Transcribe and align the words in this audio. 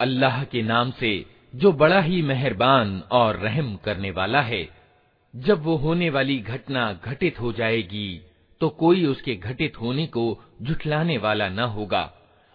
अल्लाह 0.00 0.42
के 0.44 0.62
नाम 0.62 0.90
से 0.90 1.12
जो 1.54 1.72
बड़ा 1.72 2.00
ही 2.00 2.22
मेहरबान 2.22 3.02
और 3.12 3.36
रहम 3.36 3.74
करने 3.76 4.10
वाला 4.10 4.40
है 4.40 4.68
जब 5.34 5.62
वो 5.62 5.76
होने 5.76 6.10
वाली 6.10 6.38
घटना 6.38 6.92
घटित 7.04 7.40
हो 7.40 7.52
जाएगी 7.52 8.20
तो 8.60 8.68
कोई 8.68 9.04
उसके 9.06 9.34
घटित 9.34 9.80
होने 9.80 10.06
को 10.06 10.24
झुठलाने 10.62 11.18
वाला 11.18 11.48
न 11.48 11.58
होगा 11.58 12.02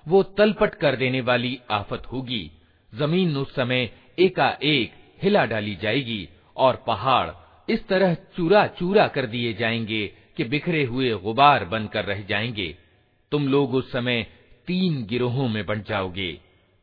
वो 0.05 0.23
तलपट 0.23 0.76
कर 0.76 0.95
देने 0.95 1.21
वाली 1.21 1.59
आफत 1.71 2.03
होगी 2.12 2.51
ज़मीन 2.93 3.37
उस 3.37 3.55
समय 3.55 3.90
एकाएक 4.20 4.91
हिला 5.23 5.45
डाली 5.45 5.76
जाएगी 5.76 6.27
और 6.57 6.84
पहाड़ 6.87 7.29
इस 7.71 7.87
तरह 7.87 8.13
चूरा 8.37 8.67
चूरा 8.67 9.07
कर 9.07 9.26
दिए 9.26 9.53
जाएँगे 9.53 10.05
कि 10.37 10.43
बिखरे 10.43 10.84
हुए 10.84 11.13
गुबार 11.13 11.65
बनकर 11.65 12.05
रह 12.05 12.21
जाएँगे 12.21 12.76
तुम 13.32 13.48
लोग 13.48 13.74
उस 13.74 13.92
समय 13.92 14.23
तीन 14.66 15.04
गिरोहों 15.06 15.48
में 15.48 15.64
बंट 15.66 15.86
जाओगे 15.88 16.30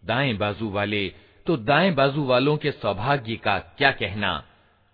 दाएं 0.03 0.37
बाजू 0.37 0.69
वाले 0.69 1.07
तो 1.45 1.57
दाएं 1.69 1.93
बाजू 1.95 2.23
वालों 2.25 2.55
के 2.57 2.71
सौभाग्य 2.71 3.35
का 3.45 3.57
क्या 3.77 3.91
कहना 4.01 4.31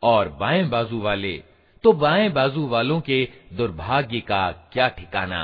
और 0.03 0.29
बाएं 0.39 0.69
बाजू 0.69 1.01
वाले 1.01 1.35
तो 1.83 1.93
बाएं 2.03 2.33
बाजू 2.33 2.67
वालों 2.67 2.99
के 3.01 3.23
दुर्भाग्य 3.53 4.19
का 4.31 4.51
क्या 4.73 4.87
ठिकाना 4.97 5.43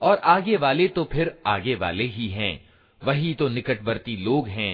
और 0.00 0.16
आगे 0.24 0.56
वाले 0.56 0.88
तो 0.88 1.04
फिर 1.04 1.34
आगे 1.46 1.74
वाले 1.74 2.04
ही 2.04 2.28
हैं 2.28 2.54
वही 3.00 3.34
तो 3.34 3.48
निकटवर्ती 3.48 4.16
लोग 4.16 4.48
हैं 4.48 4.72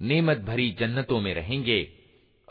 नेमत 0.00 0.36
भरी 0.36 0.70
जन्नतों 0.80 1.20
में 1.20 1.34
रहेंगे 1.34 1.97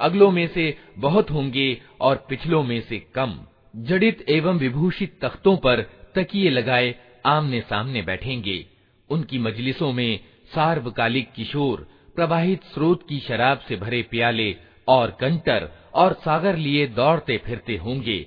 अगलों 0.00 0.30
में 0.30 0.46
से 0.48 0.77
बहुत 0.98 1.30
होंगे 1.30 1.82
और 2.00 2.27
पिछलों 2.28 2.62
में 2.62 2.80
से 2.80 2.98
कम। 3.14 3.41
जड़ित 3.77 4.24
एवं 4.28 4.58
विभूषित 4.58 5.18
तख्तों 5.22 5.56
पर 5.56 5.80
तकिए 6.14 6.50
लगाए 6.50 6.94
आमने 7.27 7.60
सामने 7.60 8.02
बैठेंगे। 8.02 8.66
उनकी 9.10 9.38
मजलिसों 9.38 9.92
में 9.92 10.20
सार्वकालिक 10.55 11.32
किशोर, 11.32 11.88
प्रवाहित 12.16 12.64
स्रोत 12.64 13.08
की 13.08 13.18
शराब 13.18 13.58
से 13.58 13.77
भरे 13.77 14.02
प्याले 14.02 14.56
और 14.88 15.10
कंटर 15.10 15.70
और 15.95 16.12
सागर 16.12 16.56
लिए 16.56 16.86
दौड़ते 16.86 17.39
फिरते 17.39 17.77
होंगे। 17.77 18.27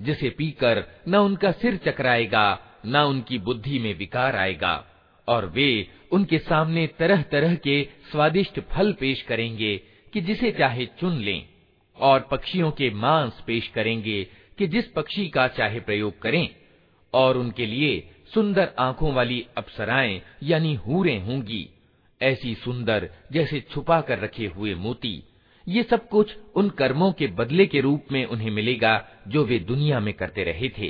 जिसे 0.00 0.28
पीकर 0.38 0.76
न 1.08 1.14
उनका 1.16 1.50
सिर 1.60 1.76
चकराएगा 1.86 2.46
न 2.84 2.96
उनकी 2.96 3.38
बुद्धि 3.38 3.78
में 3.78 3.94
विकार 3.98 4.36
आएगा 4.36 4.74
और 5.31 5.45
वे 5.45 5.87
उनके 6.11 6.37
सामने 6.37 6.85
तरह 6.99 7.21
तरह 7.21 7.55
के 7.55 7.81
स्वादिष्ट 8.11 8.59
फल 8.71 8.93
पेश 8.93 9.21
करेंगे 9.21 9.75
कि 10.13 10.21
जिसे 10.21 10.51
चाहे 10.51 10.85
चुन 10.99 11.17
लें, 11.17 11.45
और 11.97 12.27
पक्षियों 12.31 12.71
के 12.71 12.89
मांस 12.89 13.43
पेश 13.47 13.67
करेंगे 13.67 14.23
कि 14.57 14.67
जिस 14.67 14.87
पक्षी 14.87 15.27
का 15.27 15.47
चाहे 15.47 15.79
प्रयोग 15.79 16.21
करें, 16.21 16.47
और 17.13 17.37
उनके 17.37 17.65
लिए 17.65 18.09
सुंदर 18.33 18.73
आँखों 18.79 19.13
वाली 19.13 19.45
अप्सराएँ, 19.57 20.21
यानी 20.43 20.73
हूरें 20.75 21.19
होंगी। 21.21 21.67
ऐसी 22.21 22.53
सुंदर 22.55 23.09
जैसे 23.31 23.59
छुपा 23.71 24.01
कर 24.01 24.19
रखे 24.19 24.45
हुए 24.45 24.73
मोती, 24.75 25.23
ये 25.67 25.83
सब 25.83 26.07
कुछ 26.07 26.35
उन 26.55 26.69
कर्मों 26.69 27.11
के 27.11 27.27
बदले 27.27 27.65
के 27.65 27.81
रूप 27.81 28.11
में 28.11 28.25
उन्हें 28.25 28.51
मिलेगा 28.51 28.93
जो 29.27 29.43
वे 29.45 29.59
दुनिया 29.59 29.99
में 29.99 30.13
करते 30.13 30.43
रहे 30.43 30.69
थे। 30.69 30.89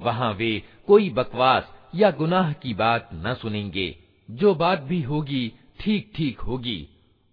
वहाँ 0.00 0.32
वे 0.38 0.52
कोई 0.86 1.08
बकवास 1.10 1.64
या 1.94 2.10
गुनाह 2.10 2.52
की 2.52 2.72
बात 2.74 3.08
न 3.12 3.34
सुनेंगे 3.34 3.88
जो 4.40 4.54
बात 4.54 4.80
भी 4.90 5.00
होगी 5.02 5.44
ठीक 5.80 6.10
ठीक 6.16 6.40
होगी 6.40 6.78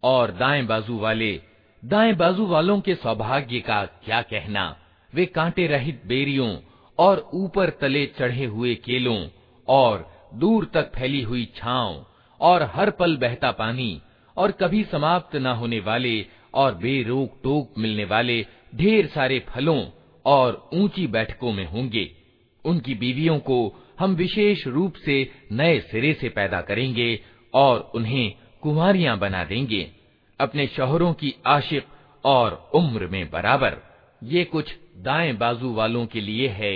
और 0.03 0.31
दाएँ 0.31 0.63
बाजू 0.63 0.99
वाले, 0.99 1.41
दाएँ 1.85 2.15
बाजू 2.15 2.47
वालों 2.47 2.81
के 2.81 2.95
सौभाग्य 2.95 3.61
का 3.61 3.85
क्या 3.85 4.23
कहना? 4.23 4.77
वे 5.15 5.27
कांटे 5.27 5.67
रहित 5.67 6.03
बेरियों 6.07 6.57
और 6.99 7.31
ऊपर 7.35 7.71
तले 7.71 8.07
चढ़े 8.07 8.45
हुए 8.45 8.75
केलों 8.75 9.29
और 9.69 10.11
दूर 10.35 10.65
तक 10.65 10.93
फैली 10.95 11.23
हुई 11.23 11.45
छांव 11.57 12.07
और 12.41 12.63
हर 12.63 12.91
पल 12.91 13.17
बहता 13.17 13.51
पानी 13.51 14.01
और 14.37 14.51
कभी 14.51 14.85
समाप्त 14.85 15.37
न 15.37 15.47
होने 15.47 15.81
वाले 15.81 16.27
और 16.55 16.75
बेरोक 16.75 17.41
टोक 17.43 17.75
मिलने 17.79 18.05
वाले 18.05 18.47
ढेर 18.75 19.07
सारे 19.07 19.39
फलों 19.49 19.87
और 20.27 20.71
ऊँची 20.75 21.07
बैठकों 21.07 21.53
में 21.53 21.67
होंगे। 21.67 22.11
उनकी 22.65 22.95
बीवियों 22.95 23.39
को 23.39 23.87
हम 23.99 24.15
विशेष 24.15 24.67
रूप 24.67 24.95
से 24.95 25.33
नए 25.53 25.81
सिरे 25.81 26.13
से 26.15 26.29
पैदा 26.29 26.61
करेंगे 26.61 27.21
और 27.55 27.93
उन्हें 27.95 28.35
कुमारियाँ 28.63 29.19
बना 29.19 29.45
देंगे। 29.45 29.91
अपने 30.40 30.68
शोहरों 30.68 31.14
की 31.14 31.34
आशिक 31.48 31.86
और 32.26 32.70
उम्र 32.76 33.08
में 33.08 33.30
बराबर 33.32 33.78
ये 34.24 34.44
कुछ 34.44 34.74
दाएं 35.04 35.38
बाजू 35.38 35.74
वालों 35.74 36.06
के 36.06 36.22
लिए 36.22 36.48
है 36.60 36.76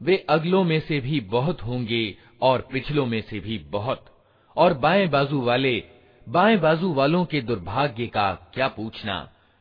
वे 0.00 0.16
अगलों 0.30 0.64
में 0.64 0.78
से 0.80 1.00
भी 1.00 1.20
बहुत 1.30 1.62
होंगे 1.62 2.02
और 2.42 2.68
पिछलों 2.72 3.06
में 3.06 3.20
से 3.20 3.40
भी 3.40 3.58
बहुत 3.70 4.04
और 4.56 4.74
बाएं 4.74 5.08
बाजू 5.10 5.40
वाले 5.40 5.82
बाएं 6.26 6.58
बाजू 6.60 6.92
वालों 6.94 7.24
के 7.24 7.40
दुर्भाग्य 7.40 8.06
का 8.06 8.32
क्या 8.54 8.68
पूछना 8.68 9.16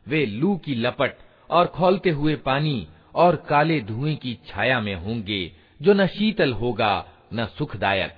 वे 0.06 0.26
लू 0.26 0.56
की 0.58 0.76
लपट 0.76 1.18
और 1.50 1.68
खोलते 1.68 2.10
हुए 2.10 2.36
पानी 2.46 2.88
और 3.16 3.36
काले 3.50 3.80
धुएं 3.82 4.16
की 4.16 4.38
छाया 4.48 4.80
में 4.82 4.96
होंगे 4.96 5.42
जो 5.82 5.94
न 5.94 6.08
शीतल 6.08 6.54
होगा 6.54 6.94
न 7.34 7.46
सुखदायक 7.58 8.18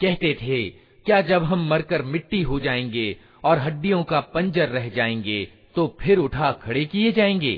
कहते 0.00 0.30
थे 0.34 0.60
क्या 1.06 1.20
जब 1.20 1.42
हम 1.44 1.60
मरकर 1.68 2.02
मिट्टी 2.02 2.42
हो 2.42 2.56
जाएंगे 2.60 3.08
और 3.44 3.58
हड्डियों 3.58 4.02
का 4.04 4.20
पंजर 4.34 4.68
रह 4.68 4.86
जाएंगे 4.88 5.38
तो 5.76 5.82
फिर 6.00 6.16
उठा 6.18 6.48
खड़े 6.62 6.84
किए 6.84 7.10
जाएंगे 7.12 7.54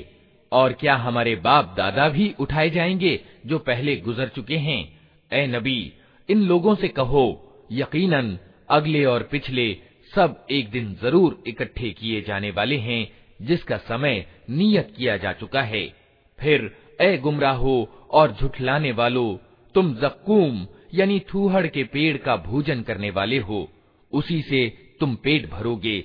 और 0.52 0.72
क्या 0.72 0.94
हमारे 0.96 1.36
बाप 1.36 1.74
दादा 1.76 2.08
भी 2.08 2.34
उठाए 2.40 2.70
जाएँगे 2.70 3.20
जो 3.46 3.58
पहले 3.58 3.96
गुजर 3.96 4.28
चुके 4.28 4.56
हैं? 4.56 5.00
ए 5.32 5.46
नबी, 5.46 5.92
इन 6.30 6.42
लोगों 6.42 6.74
से 6.74 6.88
कहो, 6.88 7.44
यकीनन 7.72 8.38
अगले 8.70 9.04
और 9.04 9.22
पिछले 9.22 9.76
सब 10.14 10.46
एक 10.50 10.70
दिन 10.70 10.94
ज़रूर 11.02 11.42
इकट्ठे 11.46 11.90
किए 11.90 12.22
जाने 12.22 12.50
वाले 12.50 12.76
हैं, 12.76 13.12
जिसका 13.42 13.76
समय 13.76 14.26
नियत 14.50 14.94
किया 14.96 15.16
जा 15.16 15.32
चुका 15.32 15.62
है। 15.62 15.94
फिर 16.40 16.76
ए 17.00 17.16
गुमराहो 17.16 18.06
और 18.10 18.36
झुठलाने 18.40 18.92
वालों, 18.92 19.36
तुम 19.74 19.94
जक्कूम, 19.94 20.66
यानी 20.94 21.20
थूहड़ 21.20 21.66
के 21.66 21.84
पेड़ 21.84 22.16
का 22.16 22.36
भोजन 22.36 22.82
करने 22.82 23.10
वाले 23.10 23.38
हो, 23.38 23.70
उसी 24.12 24.42
से 24.42 24.88
तुम 25.00 25.14
पेट 25.14 25.50
भरोगे 25.50 26.04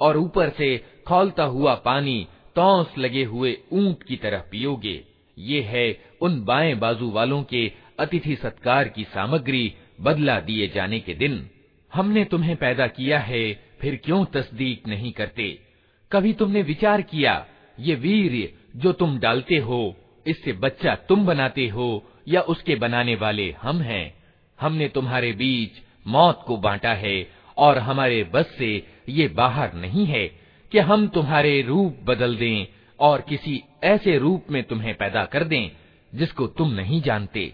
और 0.00 0.16
ऊपर 0.16 0.48
से 0.58 0.76
खौलता 1.08 1.44
हुआ 1.44 1.74
पानी 1.84 2.16
तौस 2.56 2.94
लगे 2.98 3.24
हुए 3.24 3.56
ऊंट 3.72 4.02
की 4.02 4.16
तरह 4.16 4.42
पियोगे 4.50 4.96
ये 5.38 5.60
है 5.62 5.86
उन 6.22 6.44
बाएं 6.44 6.78
बाजू 6.80 7.10
वालों 7.10 7.42
के 7.42 7.62
अतिथि 7.99 8.35
सत्कार 8.35 8.87
की 8.87 9.03
सामग्री 9.03 9.73
बदला 10.01 10.39
दिए 10.39 10.67
जाने 10.67 10.99
के 10.99 11.13
दिन 11.13 11.49
हमने 11.93 12.23
तुम्हें 12.25 12.55
पैदा 12.55 12.87
किया 12.87 13.19
है, 13.19 13.53
फिर 13.81 13.95
क्यों 13.95 14.25
तस्दीक 14.25 14.87
नहीं 14.87 15.11
करते? 15.11 15.59
कभी 16.11 16.33
तुमने 16.33 16.61
विचार 16.61 17.01
किया, 17.01 17.45
ये 17.79 17.95
वीर 17.95 18.53
जो 18.75 18.91
तुम 18.91 19.19
डालते 19.19 19.57
हो, 19.57 19.95
इससे 20.27 20.53
बच्चा 20.53 20.95
तुम 20.95 21.25
बनाते 21.25 21.67
हो 21.67 22.05
या 22.27 22.41
उसके 22.41 22.75
बनाने 22.75 23.15
वाले 23.15 23.51
हम 23.61 23.81
हैं? 23.81 24.13
हमने 24.59 24.87
तुम्हारे 24.87 25.31
बीच 25.31 25.81
मौत 26.07 26.43
को 26.47 26.57
बांटा 26.57 26.93
है 26.93 27.29
और 27.57 27.77
हमारे 27.77 28.23
बस 28.23 28.55
से 28.57 28.87
ये 29.09 29.27
बाहर 29.27 29.73
नहीं 29.73 30.05
है 30.05 30.27
कि 30.71 30.79
हम 30.79 31.07
तुम्हारे 31.07 31.61
रूप 31.61 31.97
बदल 32.03 32.35
दें 32.35 32.65
और 32.99 33.21
किसी 33.21 33.61
ऐसे 33.83 34.17
रूप 34.17 34.45
में 34.51 34.63
तुम्हें 34.63 34.93
पैदा 34.95 35.25
कर 35.25 35.43
दें 35.43 35.71
जिसको 36.15 36.47
तुम 36.47 36.71
नहीं 36.71 37.01
जानते। 37.01 37.53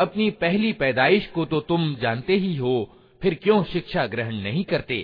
अपनी 0.00 0.30
पहली 0.40 0.72
पैदाइश 0.72 1.26
को 1.34 1.44
तो 1.44 1.60
तुम 1.62 1.94
जानते 2.02 2.36
ही 2.36 2.54
हो 2.56 2.74
फिर 3.22 3.34
क्यों 3.42 3.62
शिक्षा 3.64 4.06
ग्रहण 4.06 4.34
नहीं 4.42 4.64
करते 4.64 5.00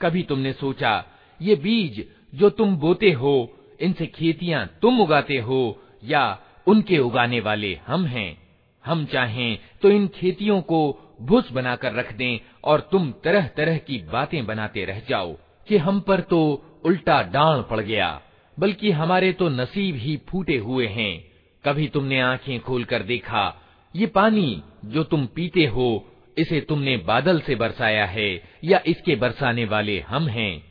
कभी 0.00 0.22
तुमने 0.22 0.52
सोचा 0.54 0.92
ये 1.40 1.54
बीज 1.56 2.04
जो 2.32 2.50
तुम 2.50 2.76
बोते 2.76 3.10
हो 3.12 3.34
इनसे 3.80 4.06
खेतियां 4.08 4.64
तुम 4.82 5.00
उगाते 5.00 5.38
हो 5.40 5.60
या 6.04 6.24
उनके 6.66 6.98
उगाने 6.98 7.40
वाले 7.40 7.74
हम 7.86 8.04
हैं 8.06 8.30
हम 8.84 9.04
चाहें 9.06 9.58
तो 9.82 9.90
इन 9.90 10.06
खेतियों 10.14 10.60
को 10.62 10.80
भूस 11.22 11.50
बनाकर 11.52 11.92
रख 11.92 12.12
दें 12.14 12.38
और 12.64 12.80
तुम 12.92 13.10
तरह 13.24 13.46
तरह 13.56 13.78
की 13.86 13.98
बातें 14.12 14.44
बनाते 14.46 14.84
रह 14.84 15.00
जाओ 15.08 15.32
कि 15.68 15.76
हम 15.78 16.00
पर 16.00 16.20
तो 16.30 16.40
उल्टा 16.85 17.21
डांड 17.23 17.63
पड़ 17.63 17.79
गया, 17.79 18.21
बल्कि 18.59 18.91
हमारे 18.91 19.31
तो 19.31 19.49
नसीब 19.49 19.95
ही 19.95 20.19
फूटे 20.29 20.57
हुए 20.57 20.87
हैं। 20.87 21.31
कभी 21.65 21.87
तुमने 21.87 22.19
आँखें 22.19 22.59
खोलकर 22.59 23.03
देखा, 23.03 23.61
ये 23.95 24.05
पानी 24.05 24.63
जो 24.85 25.03
तुम 25.03 25.25
पीते 25.25 25.65
हो, 25.65 26.07
इसे 26.37 26.61
तुमने 26.61 26.97
बादल 26.97 27.39
से 27.39 27.55
बरसाया 27.55 28.05
है, 28.05 28.43
या 28.63 28.81
इसके 28.85 29.15
बरसाने 29.15 29.65
वाले 29.65 29.99
हम 29.99 30.27
हैं। 30.27 30.70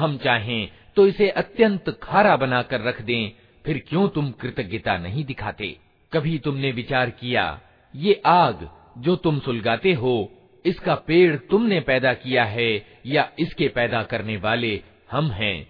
हम 0.00 0.16
चाहें 0.16 0.68
तो 0.96 1.06
इसे 1.06 1.28
अत्यंत 1.30 1.90
खारा 2.02 2.36
बनाकर 2.36 2.80
रख 2.80 3.00
दें। 3.02 3.32
फिर 3.64 3.78
क्यों 3.88 4.08
तुम 4.08 4.30
कृतज्ञता 4.30 4.96
नहीं 4.98 5.24
दिखाते? 5.24 5.76
कभी 6.12 6.38
तुमने 6.38 6.70
विचार 6.72 7.10
किया, 7.10 7.60
ये 7.94 8.20
आग 8.26 8.68
जो 8.98 9.16
तुम 9.16 9.38
सुलगाते 9.38 9.92
हो, 9.92 10.32
इसका 10.64 10.94
पेड़ 10.94 11.36
तुमने 11.50 11.80
पैदा 11.80 12.12
किया 12.14 12.44
है 12.44 12.70
या 13.06 13.28
इसके 13.38 13.68
पैदा 13.68 14.02
करने 14.02 14.36
वाले 14.36 14.80
हम 15.10 15.30
हैं? 15.30 15.66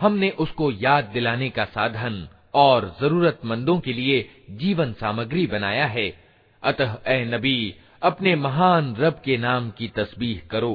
हमने 0.00 0.30
उसको 0.30 0.70
याद 0.72 1.04
दिलाने 1.04 1.48
का 1.50 1.64
साधन 1.64 2.28
और 2.54 2.96
जरूरतमंदों 3.00 3.78
के 3.80 3.92
लिए 3.92 4.28
जीवन 4.50 4.92
सामग्री 4.92 5.46
बनाया 5.46 5.86
है। 5.86 6.12
अतः 6.62 6.96
ए 7.08 7.24
नबी, 7.24 7.74
अपने 8.02 8.34
महान 8.36 8.94
रब 8.96 9.20
के 9.24 9.36
नाम 9.36 9.70
की 9.70 9.88
तस्बीह 9.88 10.40
करो। 10.50 10.74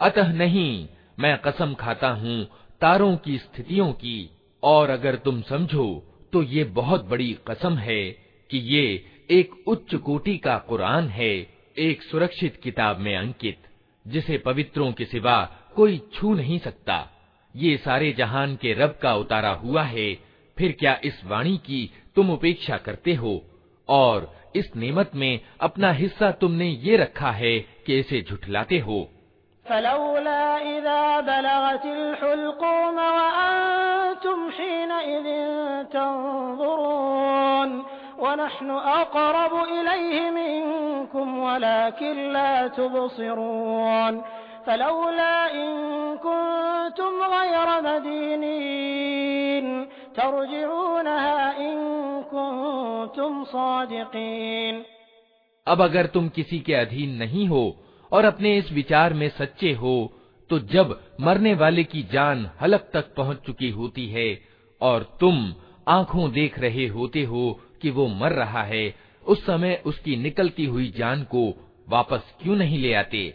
अतः 0.00 0.32
नहीं 0.34 0.86
मैं 1.20 1.36
कसम 1.38 1.74
खाता 1.74 2.08
हूँ 2.14 2.44
तारों 2.80 3.16
की 3.16 3.36
स्थितियों 3.38 3.92
की 3.94 4.18
और 4.62 4.90
अगर 4.90 5.16
तुम 5.16 5.40
समझो 5.42 5.86
तो 6.32 6.42
ये 6.44 6.64
बहुत 6.72 7.04
बड़ी 7.04 7.32
कसम 7.48 7.76
है 7.78 8.02
कि 8.50 8.58
ये 8.74 8.84
एक 9.30 9.54
उच्च 9.68 9.94
कोटि 9.94 10.36
का 10.38 10.56
कुरान 10.68 11.08
है 11.08 11.32
एक 11.78 12.02
सुरक्षित 12.02 12.60
किताब 12.62 12.98
में 12.98 13.16
अंकित 13.16 13.62
जिसे 14.04 14.38
पवित्रों 14.38 14.92
के 14.92 15.04
सिवा 15.04 15.38
कोई 15.76 15.98
छू 16.14 16.34
नहीं 16.34 16.58
सकता 16.58 16.98
ये 17.55 17.77
सारे 17.77 18.11
जहान 18.11 18.55
के 18.55 18.73
रब 18.73 18.99
का 19.01 19.15
उतारा 19.15 19.49
हुआ 19.49 19.83
है, 19.83 20.13
फिर 20.57 20.75
क्या 20.79 20.99
इस 21.03 21.21
वाणी 21.25 21.57
की 21.57 21.93
तुम 22.15 22.31
उपेक्षा 22.31 22.77
करते 22.77 23.13
हो? 23.13 23.41
और 23.89 24.35
इस 24.55 24.71
नेमत 24.75 25.11
में 25.15 25.39
अपना 25.61 25.91
हिस्सा 25.91 26.31
तुमने 26.31 26.65
ये 26.65 26.97
रखा 26.97 27.31
है 27.31 27.59
कि 27.59 27.99
इसे 27.99 28.21
झुठलाते 28.21 28.79
हो। 28.79 29.09
फलौला 44.67 45.47
इन 45.47 46.17
कुंतुम 46.23 47.23
गैर 47.23 47.81
मदीनीन 47.81 49.87
तर्जिऊनहा 50.17 51.51
इन 51.51 51.77
कुंतुम 52.31 53.43
सादिकीन 53.43 54.85
अब 55.67 55.81
अगर 55.81 56.05
तुम 56.05 56.29
किसी 56.29 56.59
के 56.59 56.73
अधीन 56.73 57.15
नहीं 57.15 57.47
हो 57.47 57.83
और 58.11 58.25
अपने 58.25 58.57
इस 58.57 58.71
विचार 58.71 59.13
में 59.13 59.29
सच्चे 59.29 59.71
हो 59.71 60.13
तो 60.49 60.59
जब 60.59 61.03
मरने 61.21 61.53
वाले 61.53 61.83
की 61.83 62.03
जान 62.03 62.51
हलक 62.61 62.89
तक 62.93 63.15
पहुँच 63.15 63.39
चुकी 63.45 63.69
होती 63.69 64.07
है 64.07 64.41
और 64.81 65.17
तुम 65.19 65.55
आँखों 65.87 66.31
देख 66.31 66.59
रहे 66.59 66.87
होते 66.87 67.23
हो 67.23 67.59
कि 67.81 67.89
वो 67.89 68.07
मर 68.07 68.31
रहा 68.31 68.63
है, 68.63 68.95
उस 69.27 69.45
समय 69.45 69.83
उसकी 69.85 70.15
निकलती 70.15 70.65
हुई 70.65 70.93
जान 70.97 71.23
को 71.23 71.69
वापस 71.89 72.35
क्यों 72.43 72.55
नहीं 72.55 72.79
ले 72.79 72.93
आते? 72.93 73.33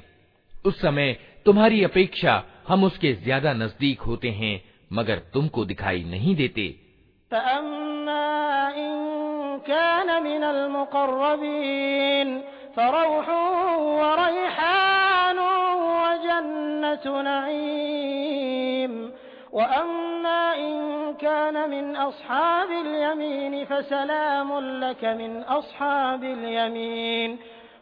उस 0.66 0.82
समय 0.82 1.18
तुम्हारी 1.46 1.84
अपेक्षा 1.84 2.44
हम 2.68 2.84
उसके 2.84 3.14
ज्यादा 3.14 3.54
नजदीक 3.54 4.02
होते 4.02 4.30
हैं 4.30 4.54
मगर 4.94 5.22
तुमको 5.34 5.66
दिखाई 5.66 6.04
नहीं 6.04 6.36
देते 6.36 6.68
वअम्मा 19.54 20.54
इन 20.54 21.12
कान 21.22 21.58
मिन 21.70 21.96
अस्हाबिल 21.96 22.88
यमीन 22.96 23.64
फसलामुन 23.66 24.70
लक 24.84 25.04
मिन 25.18 25.42
अस्हाबिल 25.50 26.46
यमीन 26.46 27.38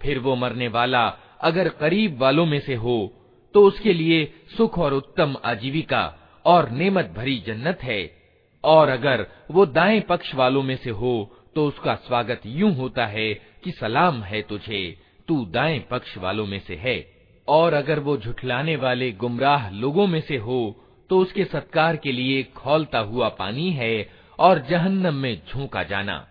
फिर 0.00 0.18
वो 0.18 0.34
मरने 0.34 0.68
वाला 0.68 1.04
अगर 1.40 1.68
करीब 1.80 2.22
वालों 2.22 2.46
में 2.46 2.60
से 2.60 2.74
हो 2.74 2.98
तो 3.53 3.67
उसके 3.67 3.93
लिए 3.93 4.33
सुख 4.57 4.79
और 4.79 4.93
उत्तम 4.93 5.35
आजीविका 5.45 6.17
और 6.45 6.69
नेमत 6.69 7.13
भरी 7.17 7.43
जन्नत 7.47 7.83
है। 7.83 8.21
और 8.63 8.89
अगर 8.89 9.27
वो 9.51 9.65
दाएँ 9.65 10.01
पक्ष 10.01 10.35
वालों 10.35 10.63
में 10.63 10.75
से 10.75 10.89
हो 10.89 11.37
तो 11.55 11.67
उसका 11.67 11.95
स्वागत 11.95 12.41
यूँ 12.45 12.75
होता 12.75 13.05
है 13.05 13.33
कि, 13.33 13.71
सलाम 13.71 14.23
है 14.23 14.41
तुझे, 14.41 14.97
तू 15.27 15.45
दाएँ 15.45 15.79
पक्ष 15.79 16.17
वालों 16.17 16.45
में 16.45 16.59
से 16.59 16.75
है। 16.75 17.11
और 17.47 17.73
अगर 17.73 17.99
वो 17.99 18.17
झुठलाने 18.17 18.75
वाले 18.75 19.11
गुमराह 19.11 19.69
लोगों 19.69 20.07
में 20.07 20.21
से 20.21 20.37
हो 20.37 20.83
तो 21.09 21.19
उसके 21.19 21.45
सत्कार 21.45 21.95
के 21.95 22.11
लिए 22.11 22.43
खोलता 22.43 22.99
हुआ 22.99 23.29
पानी 23.29 23.71
है 23.71 24.09
और 24.39 24.59
जहन्नम 24.59 25.13
में 25.13 25.41
झोंका 25.49 25.83
जाना। 25.83 26.27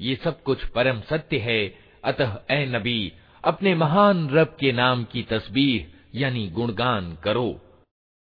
ये 0.00 0.14
सब 0.14 0.42
कुछ 0.42 0.64
परम 0.64 1.00
सत्य 1.00 1.38
है। 1.38 1.74
अतः 2.04 2.40
ए 2.50 2.66
नबी, 2.66 3.12
अपने 3.44 3.74
महान 3.74 4.30
रब 4.30 4.56
के 4.60 4.72
नाम 4.72 5.04
की 5.04 5.22
तस्बीह 5.22 6.01
यानी 6.14 6.46
गुणगान 6.46 7.14
करो। 7.24 7.52